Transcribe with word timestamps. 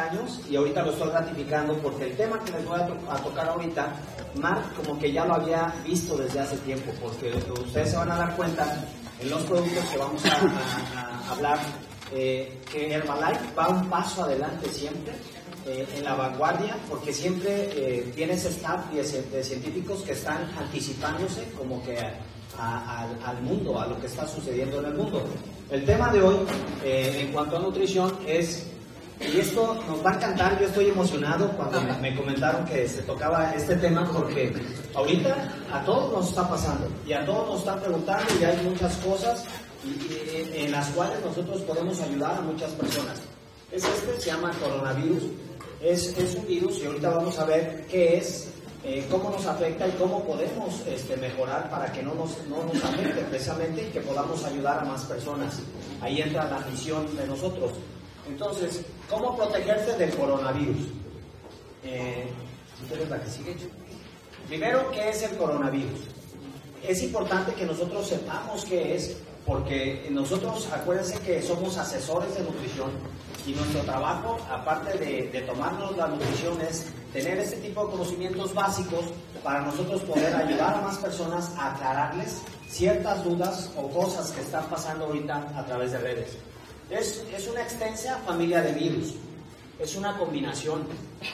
años 0.00 0.40
y 0.50 0.56
ahorita 0.56 0.82
lo 0.82 0.92
estoy 0.92 1.10
ratificando 1.10 1.74
porque 1.78 2.04
el 2.06 2.16
tema 2.16 2.38
que 2.44 2.52
les 2.52 2.64
voy 2.66 2.80
a, 2.80 2.86
to- 2.86 2.98
a 3.10 3.16
tocar 3.18 3.48
ahorita, 3.48 3.88
Mark 4.36 4.74
como 4.76 4.98
que 4.98 5.12
ya 5.12 5.24
lo 5.26 5.34
había 5.34 5.72
visto 5.84 6.16
desde 6.16 6.40
hace 6.40 6.56
tiempo, 6.58 6.90
porque 7.00 7.30
ustedes 7.52 7.90
se 7.90 7.96
van 7.96 8.10
a 8.10 8.16
dar 8.16 8.36
cuenta 8.36 8.84
en 9.20 9.30
los 9.30 9.42
productos 9.42 9.84
que 9.84 9.98
vamos 9.98 10.24
a, 10.26 10.30
a- 10.30 11.28
a 11.28 11.30
hablar 11.32 11.58
eh, 12.12 12.58
que 12.72 12.92
Herbalife 12.92 13.54
va 13.56 13.68
un 13.68 13.88
paso 13.88 14.24
adelante 14.24 14.68
siempre 14.70 15.12
eh, 15.66 15.86
en 15.96 16.02
la 16.04 16.14
vanguardia 16.14 16.76
porque 16.88 17.12
siempre 17.12 17.68
eh, 17.74 18.12
tiene 18.16 18.32
ese 18.32 18.48
staff 18.48 18.90
de, 18.90 19.02
de 19.04 19.44
científicos 19.44 20.02
que 20.02 20.12
están 20.12 20.50
anticipándose 20.58 21.44
como 21.56 21.82
que 21.84 21.98
al 22.58 23.40
mundo, 23.42 23.80
a 23.80 23.86
lo 23.86 23.98
que 24.00 24.06
está 24.06 24.26
sucediendo 24.28 24.80
en 24.80 24.86
el 24.86 24.94
mundo. 24.94 25.22
El 25.70 25.84
tema 25.86 26.12
de 26.12 26.20
hoy 26.20 26.36
eh, 26.84 27.20
en 27.24 27.32
cuanto 27.32 27.56
a 27.56 27.60
nutrición 27.60 28.18
es 28.26 28.66
y 29.20 29.38
esto 29.38 29.74
nos 29.86 30.04
va 30.04 30.12
a 30.12 30.14
encantar, 30.14 30.58
yo 30.58 30.66
estoy 30.66 30.88
emocionado 30.88 31.50
cuando 31.52 31.80
me, 31.82 31.92
me 31.98 32.16
comentaron 32.16 32.64
que 32.64 32.88
se 32.88 33.02
tocaba 33.02 33.52
este 33.54 33.76
tema 33.76 34.10
porque 34.12 34.52
ahorita 34.94 35.36
a 35.72 35.84
todos 35.84 36.12
nos 36.12 36.28
está 36.30 36.48
pasando 36.48 36.88
y 37.06 37.12
a 37.12 37.24
todos 37.24 37.48
nos 37.48 37.58
están 37.60 37.80
preguntando 37.80 38.24
y 38.40 38.44
hay 38.44 38.56
muchas 38.64 38.96
cosas 38.96 39.44
en 39.84 40.72
las 40.72 40.88
cuales 40.90 41.18
nosotros 41.24 41.60
podemos 41.62 42.00
ayudar 42.00 42.36
a 42.38 42.40
muchas 42.40 42.70
personas. 42.72 43.20
Es 43.70 43.84
este, 43.84 44.20
se 44.20 44.30
llama 44.30 44.52
coronavirus, 44.60 45.22
es, 45.82 46.18
es 46.18 46.34
un 46.34 46.46
virus 46.46 46.78
y 46.78 46.86
ahorita 46.86 47.10
vamos 47.10 47.38
a 47.38 47.44
ver 47.44 47.86
qué 47.90 48.16
es, 48.16 48.48
eh, 48.84 49.06
cómo 49.10 49.30
nos 49.30 49.46
afecta 49.46 49.86
y 49.86 49.92
cómo 49.92 50.24
podemos 50.24 50.80
este, 50.86 51.16
mejorar 51.16 51.70
para 51.70 51.92
que 51.92 52.02
no 52.02 52.14
nos, 52.14 52.30
no 52.48 52.64
nos 52.64 52.82
afecte 52.82 53.22
precisamente 53.22 53.86
y 53.86 53.90
que 53.92 54.00
podamos 54.00 54.44
ayudar 54.44 54.80
a 54.80 54.84
más 54.84 55.04
personas. 55.04 55.60
Ahí 56.00 56.20
entra 56.20 56.50
la 56.50 56.58
misión 56.70 57.14
de 57.16 57.26
nosotros. 57.26 57.72
Entonces, 58.28 58.82
¿cómo 59.08 59.36
protegerse 59.36 59.96
del 59.96 60.14
coronavirus? 60.14 60.88
Eh, 61.84 62.28
la 63.08 63.20
que 63.20 63.30
sigue. 63.30 63.56
Primero, 64.48 64.90
¿qué 64.90 65.10
es 65.10 65.22
el 65.22 65.36
coronavirus? 65.36 66.00
Es 66.86 67.02
importante 67.02 67.52
que 67.54 67.66
nosotros 67.66 68.08
sepamos 68.08 68.64
qué 68.64 68.96
es, 68.96 69.16
porque 69.46 70.08
nosotros, 70.10 70.68
acuérdense 70.72 71.18
que 71.20 71.42
somos 71.42 71.76
asesores 71.76 72.34
de 72.34 72.42
nutrición 72.42 72.90
y 73.46 73.52
nuestro 73.52 73.82
trabajo, 73.82 74.38
aparte 74.50 74.98
de, 74.98 75.28
de 75.28 75.40
tomarnos 75.42 75.96
la 75.96 76.08
nutrición, 76.08 76.60
es 76.62 76.86
tener 77.12 77.38
este 77.38 77.56
tipo 77.56 77.84
de 77.84 77.92
conocimientos 77.92 78.54
básicos 78.54 79.04
para 79.42 79.62
nosotros 79.62 80.02
poder 80.02 80.34
ayudar 80.34 80.74
a 80.74 80.80
más 80.82 80.98
personas 80.98 81.50
a 81.56 81.74
aclararles 81.74 82.42
ciertas 82.68 83.24
dudas 83.24 83.70
o 83.76 83.88
cosas 83.88 84.30
que 84.30 84.40
están 84.40 84.64
pasando 84.66 85.06
ahorita 85.06 85.52
a 85.56 85.64
través 85.64 85.92
de 85.92 85.98
redes. 85.98 86.36
Es, 86.90 87.24
es 87.32 87.48
una 87.48 87.62
extensa 87.62 88.18
familia 88.26 88.60
de 88.62 88.72
virus, 88.72 89.14
es 89.78 89.96
una 89.96 90.16
combinación 90.18 90.86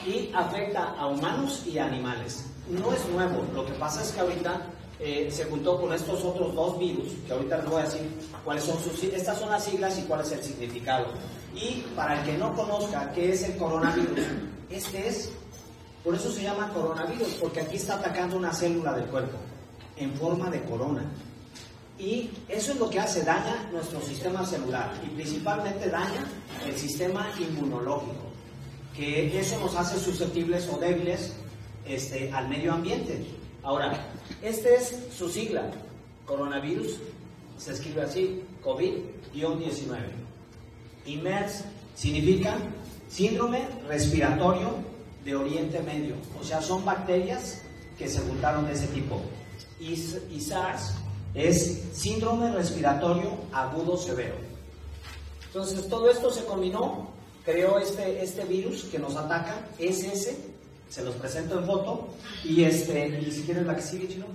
y 0.05 0.31
afecta 0.33 0.95
a 0.97 1.07
humanos 1.07 1.63
y 1.65 1.79
animales. 1.79 2.45
No 2.69 2.93
es 2.93 3.05
nuevo, 3.09 3.43
lo 3.53 3.65
que 3.65 3.73
pasa 3.73 4.03
es 4.03 4.11
que 4.11 4.19
ahorita 4.19 4.61
eh, 4.99 5.29
se 5.31 5.45
juntó 5.45 5.79
con 5.79 5.93
estos 5.93 6.23
otros 6.23 6.55
dos 6.55 6.79
virus, 6.79 7.09
que 7.25 7.33
ahorita 7.33 7.57
les 7.57 7.65
voy 7.69 7.81
a 7.81 7.85
decir 7.85 8.01
cuáles 8.43 8.63
son 8.63 8.79
sus, 8.83 9.03
estas 9.03 9.37
son 9.37 9.49
las 9.49 9.63
siglas 9.63 9.97
y 9.99 10.03
cuál 10.03 10.21
es 10.21 10.31
el 10.31 10.43
significado. 10.43 11.07
Y 11.55 11.83
para 11.95 12.19
el 12.19 12.25
que 12.25 12.37
no 12.37 12.55
conozca 12.55 13.11
qué 13.13 13.33
es 13.33 13.43
el 13.43 13.57
coronavirus, 13.57 14.19
este 14.69 15.07
es, 15.07 15.31
por 16.03 16.15
eso 16.15 16.31
se 16.31 16.43
llama 16.43 16.71
coronavirus, 16.73 17.29
porque 17.41 17.61
aquí 17.61 17.77
está 17.77 17.95
atacando 17.95 18.37
una 18.37 18.53
célula 18.53 18.93
del 18.93 19.05
cuerpo 19.05 19.37
en 19.97 20.13
forma 20.13 20.49
de 20.49 20.61
corona. 20.63 21.03
Y 21.99 22.29
eso 22.47 22.73
es 22.73 22.79
lo 22.79 22.89
que 22.89 22.99
hace, 22.99 23.23
daña 23.23 23.69
nuestro 23.71 23.99
sistema 24.01 24.45
celular 24.45 24.91
y 25.03 25.09
principalmente 25.09 25.89
daña 25.89 26.25
el 26.65 26.77
sistema 26.77 27.27
inmunológico, 27.39 28.31
que 28.95 29.39
eso 29.39 29.59
nos 29.59 29.75
hace 29.75 29.99
susceptibles 29.99 30.69
o 30.69 30.77
débiles 30.77 31.33
este, 31.85 32.31
al 32.31 32.49
medio 32.49 32.73
ambiente. 32.73 33.25
Ahora, 33.63 33.97
este 34.41 34.75
es 34.75 34.95
su 35.15 35.27
sigla, 35.29 35.71
coronavirus, 36.25 36.99
se 37.57 37.73
escribe 37.73 38.03
así, 38.03 38.43
COVID-19. 38.63 39.97
Y 41.05 41.17
MERS 41.17 41.63
significa 41.95 42.57
síndrome 43.09 43.67
respiratorio 43.87 44.75
de 45.25 45.35
Oriente 45.35 45.81
Medio, 45.81 46.15
o 46.39 46.43
sea, 46.43 46.61
son 46.61 46.85
bacterias 46.85 47.61
que 47.97 48.07
se 48.07 48.19
juntaron 48.19 48.67
de 48.67 48.73
ese 48.73 48.87
tipo. 48.87 49.21
Y, 49.79 49.95
es 51.33 51.81
síndrome 51.93 52.51
respiratorio 52.51 53.31
agudo 53.53 53.97
severo. 53.97 54.35
Entonces 55.47 55.87
todo 55.87 56.09
esto 56.09 56.31
se 56.31 56.45
combinó, 56.45 57.09
creó 57.45 57.79
este, 57.79 58.23
este 58.23 58.43
virus 58.45 58.83
que 58.85 58.99
nos 58.99 59.15
ataca, 59.15 59.55
es 59.79 60.03
ese, 60.03 60.37
se 60.89 61.03
los 61.03 61.15
presento 61.15 61.57
en 61.59 61.65
foto, 61.65 62.07
y, 62.43 62.63
este, 62.63 63.07
y 63.25 63.31
si 63.31 63.43
quieres 63.43 63.65
la 63.65 63.75
que 63.75 63.81
sigue, 63.81 64.07
chino. 64.07 64.25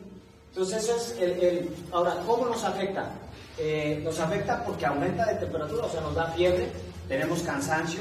Entonces 0.51 0.85
eso 0.85 0.97
es 0.97 1.17
el, 1.21 1.31
el- 1.43 1.71
ahora, 1.93 2.23
¿cómo 2.27 2.47
nos 2.47 2.63
afecta? 2.65 3.11
Eh, 3.59 4.01
nos 4.03 4.19
afecta 4.19 4.65
porque 4.65 4.87
aumenta 4.87 5.25
de 5.27 5.35
temperatura, 5.37 5.87
o 5.87 5.91
sea, 5.91 6.01
nos 6.01 6.15
da 6.15 6.27
fiebre, 6.33 6.69
tenemos 7.09 7.41
cansancio, 7.43 8.01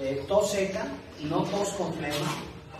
eh, 0.00 0.24
tos 0.28 0.50
seca, 0.50 0.86
no 1.22 1.42
tos 1.44 1.68
con 1.70 1.92
flema. 1.94 2.34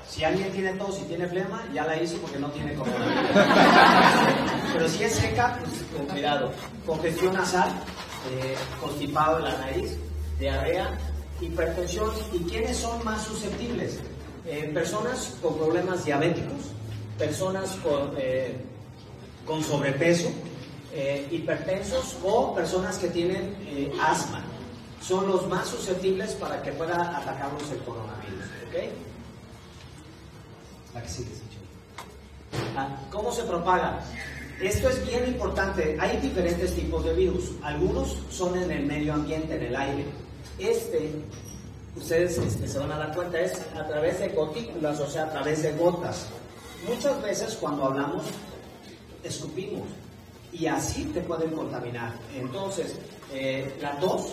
Si 0.08 0.22
alguien 0.22 0.52
tiene 0.52 0.72
tos 0.74 0.98
y 1.00 1.04
tiene 1.04 1.26
flema, 1.28 1.64
ya 1.72 1.86
la 1.86 2.00
hizo 2.00 2.18
porque 2.18 2.38
no 2.38 2.48
tiene 2.50 2.74
coronavirus. 2.74 3.30
Pero 4.74 4.88
si 4.88 5.04
es 5.04 5.12
seca, 5.14 5.56
pues 5.60 5.72
con 5.96 6.06
cuidado. 6.06 6.50
Congestión 6.84 7.32
nasal, 7.32 7.70
eh, 8.32 8.56
constipado 8.80 9.36
de 9.36 9.42
la 9.44 9.58
nariz, 9.58 9.92
diarrea, 10.40 10.98
hipertensión. 11.40 12.10
¿Y 12.32 12.38
quiénes 12.40 12.78
son 12.78 13.04
más 13.04 13.22
susceptibles? 13.22 14.00
Eh, 14.46 14.72
personas 14.74 15.36
con 15.40 15.56
problemas 15.56 16.04
diabéticos, 16.04 16.72
personas 17.16 17.70
con, 17.84 18.14
eh, 18.18 18.56
con 19.46 19.62
sobrepeso, 19.62 20.28
eh, 20.92 21.28
hipertensos 21.30 22.16
o 22.24 22.52
personas 22.52 22.98
que 22.98 23.10
tienen 23.10 23.54
asma. 24.02 24.42
Son 25.00 25.28
los 25.28 25.46
más 25.46 25.68
susceptibles 25.68 26.32
para 26.32 26.60
que 26.62 26.72
pueda 26.72 27.16
atacarnos 27.16 27.70
el 27.70 27.78
coronavirus. 27.78 28.44
¿ok? 28.66 28.74
La 30.94 31.02
que 31.02 31.08
sigue. 31.08 31.30
Ah, 32.76 32.88
¿Cómo 33.12 33.30
se 33.30 33.44
propaga? 33.44 34.00
Esto 34.64 34.88
es 34.88 35.06
bien 35.06 35.26
importante. 35.28 35.94
Hay 36.00 36.16
diferentes 36.22 36.74
tipos 36.74 37.04
de 37.04 37.12
virus. 37.12 37.50
Algunos 37.62 38.16
son 38.30 38.56
en 38.56 38.70
el 38.70 38.86
medio 38.86 39.12
ambiente, 39.12 39.56
en 39.56 39.62
el 39.64 39.76
aire. 39.76 40.06
Este, 40.58 41.10
ustedes 41.94 42.38
este, 42.38 42.66
se 42.66 42.78
van 42.78 42.90
a 42.92 42.96
dar 42.96 43.14
cuenta, 43.14 43.38
es 43.40 43.60
a 43.76 43.86
través 43.86 44.20
de 44.20 44.28
gotículas, 44.28 44.98
o 45.00 45.06
sea, 45.06 45.24
a 45.24 45.30
través 45.30 45.62
de 45.62 45.72
gotas. 45.72 46.28
Muchas 46.88 47.20
veces 47.20 47.58
cuando 47.60 47.84
hablamos, 47.84 48.24
escupimos 49.22 49.86
y 50.50 50.64
así 50.66 51.04
te 51.12 51.20
pueden 51.20 51.50
contaminar. 51.50 52.14
Entonces, 52.34 52.94
eh, 53.34 53.70
la 53.82 53.98
tos, 53.98 54.32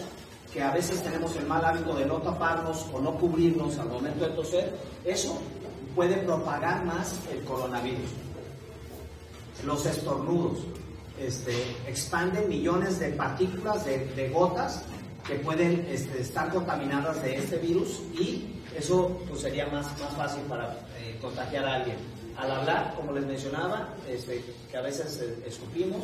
que 0.53 0.63
a 0.63 0.71
veces 0.71 1.03
tenemos 1.03 1.35
el 1.35 1.45
mal 1.45 1.65
hábito 1.65 1.93
de 1.93 2.05
no 2.05 2.21
taparnos 2.21 2.85
o 2.93 3.01
no 3.01 3.15
cubrirnos 3.15 3.77
al 3.79 3.89
momento 3.89 4.25
de 4.25 4.31
toser, 4.31 4.77
eso 5.03 5.37
puede 5.93 6.15
propagar 6.19 6.85
más 6.85 7.19
el 7.33 7.43
coronavirus. 7.43 8.30
Los 9.65 9.85
estornudos 9.85 10.59
este, 11.19 11.53
expanden 11.87 12.49
millones 12.49 12.99
de 12.99 13.09
partículas, 13.09 13.85
de, 13.85 14.29
gotas 14.33 14.83
que 15.27 15.35
pueden 15.35 15.85
este, 15.89 16.21
estar 16.21 16.49
contaminadas 16.49 17.21
de 17.21 17.35
este 17.35 17.57
virus 17.57 17.99
y 18.19 18.55
eso 18.75 19.21
pues, 19.27 19.41
sería 19.41 19.67
más, 19.67 19.85
más 19.99 20.13
fácil 20.17 20.41
para 20.43 20.71
eh, 20.99 21.17
contagiar 21.21 21.65
a 21.65 21.75
alguien. 21.75 21.97
Al 22.37 22.51
hablar, 22.51 22.93
como 22.95 23.11
les 23.11 23.25
mencionaba, 23.25 23.89
este, 24.07 24.43
que 24.69 24.77
a 24.77 24.81
veces 24.81 25.19
eh, 25.21 25.43
escupimos, 25.45 26.01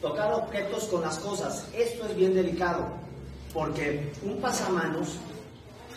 tocar 0.00 0.32
objetos 0.32 0.84
con 0.84 1.00
las 1.00 1.18
cosas, 1.18 1.66
esto 1.74 2.06
es 2.06 2.16
bien 2.16 2.34
delicado, 2.34 2.86
porque 3.54 4.12
un 4.22 4.40
pasamanos, 4.40 5.16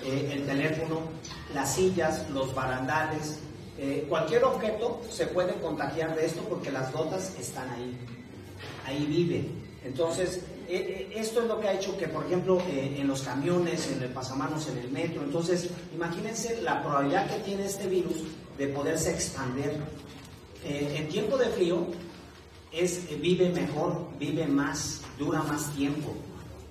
eh, 0.03 0.31
el 0.33 0.45
teléfono, 0.45 1.01
las 1.53 1.75
sillas, 1.75 2.29
los 2.29 2.53
barandales, 2.53 3.39
eh, 3.77 4.05
cualquier 4.07 4.43
objeto 4.45 5.01
se 5.09 5.27
puede 5.27 5.53
contagiar 5.55 6.15
de 6.15 6.25
esto 6.25 6.41
porque 6.47 6.71
las 6.71 6.93
gotas 6.93 7.35
están 7.39 7.69
ahí, 7.71 7.97
ahí 8.85 9.05
viven. 9.05 9.65
Entonces, 9.83 10.37
eh, 10.67 11.09
eh, 11.09 11.13
esto 11.15 11.41
es 11.41 11.47
lo 11.47 11.59
que 11.59 11.67
ha 11.67 11.73
hecho 11.73 11.97
que, 11.97 12.07
por 12.07 12.25
ejemplo, 12.25 12.61
en 12.67 13.05
los 13.07 13.21
camiones, 13.21 13.91
en 13.91 14.01
el 14.01 14.09
pasamanos, 14.09 14.67
en 14.69 14.77
el 14.77 14.89
metro, 14.89 15.23
entonces, 15.23 15.69
imagínense 15.93 16.61
la 16.61 16.81
probabilidad 16.81 17.29
que 17.29 17.39
tiene 17.43 17.65
este 17.65 17.87
virus 17.87 18.23
de 18.57 18.67
poderse 18.69 19.11
expandir. 19.11 19.73
En 20.63 21.07
tiempo 21.09 21.37
de 21.37 21.45
frío, 21.49 21.85
es, 22.71 23.07
vive 23.21 23.49
mejor, 23.49 24.07
vive 24.17 24.47
más, 24.47 25.01
dura 25.19 25.43
más 25.43 25.71
tiempo. 25.75 26.13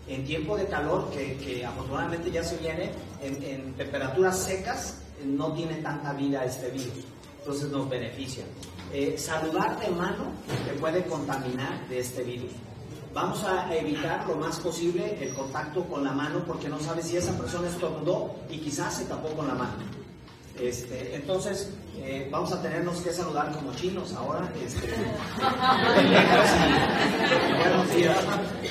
En 0.08 0.24
tiempo 0.24 0.56
de 0.56 0.66
calor, 0.66 1.10
que, 1.10 1.64
afortunadamente 1.64 2.30
ya 2.30 2.42
se 2.42 2.56
viene, 2.56 2.90
en, 3.22 3.74
temperaturas 3.74 4.38
secas 4.38 5.03
no 5.24 5.52
tiene 5.52 5.74
tanta 5.76 6.12
vida 6.12 6.44
este 6.44 6.70
virus, 6.70 7.04
entonces 7.38 7.70
nos 7.70 7.88
beneficia. 7.88 8.44
Eh, 8.92 9.16
saludar 9.18 9.78
de 9.80 9.88
mano 9.88 10.24
te 10.66 10.72
puede 10.74 11.04
contaminar 11.04 11.88
de 11.88 11.98
este 11.98 12.22
virus. 12.22 12.52
vamos 13.12 13.44
a 13.44 13.74
evitar 13.74 14.26
lo 14.26 14.36
más 14.36 14.58
posible 14.60 15.18
el 15.20 15.32
contacto 15.34 15.84
con 15.84 16.02
la 16.04 16.12
mano 16.12 16.44
porque 16.44 16.68
no 16.68 16.80
sabes 16.80 17.06
si 17.06 17.16
esa 17.16 17.36
persona 17.38 17.68
estornudó 17.68 18.34
y 18.50 18.58
quizás 18.58 18.98
se 18.98 19.04
tapó 19.04 19.28
con 19.30 19.46
la 19.46 19.54
mano. 19.54 19.78
Este, 20.60 21.14
entonces, 21.16 21.72
eh, 21.96 22.28
vamos 22.30 22.52
a 22.52 22.62
tenernos 22.62 23.00
que 23.00 23.12
saludar 23.12 23.52
como 23.52 23.74
chinos 23.74 24.12
ahora. 24.14 24.48
Este, 24.64 24.86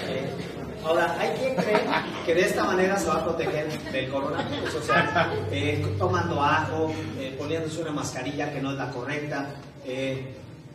eh, 0.08 0.53
ahora, 0.86 1.16
hay 1.20 1.30
quien 1.38 1.56
cree 1.56 1.82
que 2.26 2.36
de 2.36 2.42
esta 2.42 2.64
manera 2.64 2.98
se 2.98 3.08
va 3.08 3.16
a 3.16 3.24
proteger 3.24 3.68
del 3.92 4.10
coronavirus, 4.10 4.76
o 4.76 4.82
sea, 4.82 5.34
eh, 5.52 5.86
tomando 5.98 6.42
ajo, 6.42 6.92
poniéndose 7.38 7.82
una 7.82 7.92
mascarilla 7.92 8.52
que 8.52 8.62
no 8.62 8.72
es 8.72 8.78
la 8.78 8.90
correcta. 8.92 9.50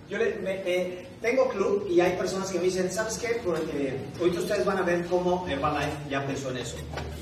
yo 0.09 0.19
le, 0.19 1.09
tengo 1.21 1.49
club 1.49 1.87
y 1.91 2.01
hay 2.01 2.17
personas 2.17 2.51
que 2.51 2.59
me 2.59 2.65
dicen, 2.65 2.91
¿sabes 2.93 3.19
qué? 3.19 3.41
Porque 3.45 3.99
ahorita 4.19 4.41
ustedes 4.41 4.65
van 4.65 4.79
a 4.79 4.83
ver 4.83 5.05
cómo 5.07 5.47
Herbalife 5.49 5.97
ya 6.09 6.27
pensó 6.27 6.51
en 6.51 6.59
eso. 6.59 6.77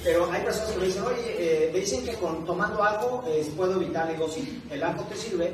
Pero 0.04 0.30
hay 0.30 0.42
personas 0.42 0.72
que 0.72 0.78
me 0.78 0.86
dicen, 0.86 1.02
oye, 1.04 1.36
eh, 1.38 1.70
me 1.72 1.80
dicen 1.80 2.04
que 2.04 2.12
con 2.14 2.44
tomando 2.44 2.82
ajo 2.82 3.24
eh, 3.26 3.50
puedo 3.56 3.80
evitar, 3.80 4.08
digo, 4.08 4.28
sí, 4.28 4.62
el 4.70 4.82
ajo 4.82 5.02
te 5.04 5.16
sirve 5.16 5.52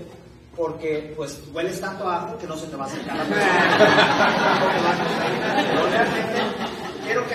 porque 0.57 1.13
pues 1.17 1.41
hueles 1.55 1.81
tanto 1.81 2.07
a 2.07 2.25
ajo 2.25 2.37
que 2.37 2.47
no 2.47 2.55
se 2.57 2.67
te 2.67 2.77
va 2.77 2.85
a 2.85 2.87
acercar 2.87 3.17
la 3.17 3.25
Pero 5.71 5.87
realmente 5.89 6.35
quiero 6.35 6.37
que 6.37 6.42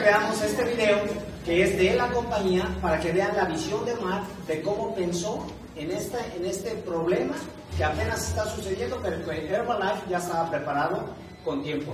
veamos 0.08 0.42
este 0.42 0.64
video 0.64 1.00
que 1.44 1.64
es 1.64 1.78
de 1.78 1.94
la 1.94 2.10
compañía 2.10 2.64
para 2.82 2.98
que 2.98 3.12
vean 3.12 3.36
la 3.36 3.44
visión 3.44 3.84
de 3.84 3.94
Mark 3.96 4.24
de 4.48 4.62
cómo 4.62 4.96
pensó 4.96 5.46
en, 5.76 5.92
esta, 5.92 6.20
en 6.34 6.46
este 6.46 6.72
problema 6.76 7.36
que 7.76 7.84
apenas 7.84 8.30
está 8.30 8.46
sucediendo, 8.56 9.02
pero 9.04 9.22
que 9.26 9.54
Herbalife 9.54 10.10
ya 10.10 10.20
estaba 10.20 10.50
preparado 10.50 11.10
con 11.44 11.62
tiempo. 11.62 11.94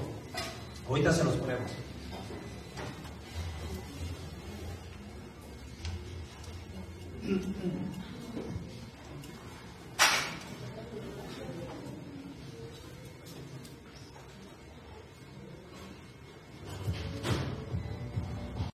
Ahorita 0.88 1.12
se 1.12 1.24
los 1.24 1.34
ponemos. 1.38 1.72